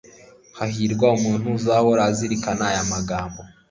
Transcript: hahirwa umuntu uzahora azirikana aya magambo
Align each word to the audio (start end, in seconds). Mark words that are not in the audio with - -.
hahirwa 0.57 1.07
umuntu 1.17 1.45
uzahora 1.57 2.01
azirikana 2.09 2.63
aya 2.69 2.83
magambo 2.93 3.39